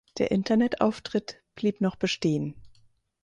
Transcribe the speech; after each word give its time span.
Der 0.17 0.31
Internetauftritt 0.31 1.43
blieb 1.53 1.79
noch 1.79 1.95
bestehen. 1.95 2.55